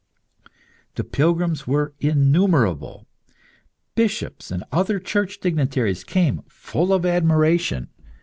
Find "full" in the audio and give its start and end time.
6.47-6.91